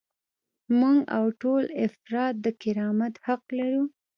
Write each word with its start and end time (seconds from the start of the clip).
موږ 0.79 0.97
او 1.17 1.25
ټول 1.41 1.63
افراد 1.85 2.33
د 2.45 2.47
کرامت 2.61 3.13
حق 3.25 3.43
لرو. 3.57 3.83